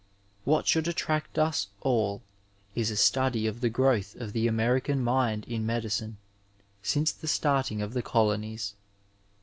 [0.45, 2.23] What should attract us all
[2.73, 6.17] is a study of the growth of the American mind in medicine
[6.81, 8.73] since the starting of the colonies.